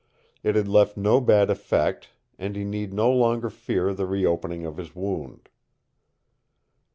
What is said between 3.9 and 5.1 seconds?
the reopening of his